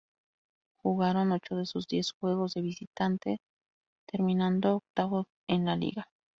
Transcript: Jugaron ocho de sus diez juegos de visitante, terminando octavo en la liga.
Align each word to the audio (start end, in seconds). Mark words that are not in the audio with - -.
Jugaron 0.81 1.31
ocho 1.31 1.55
de 1.57 1.67
sus 1.67 1.87
diez 1.87 2.11
juegos 2.13 2.55
de 2.55 2.61
visitante, 2.63 3.37
terminando 4.07 4.77
octavo 4.77 5.27
en 5.47 5.65
la 5.65 5.75
liga. 5.75 6.07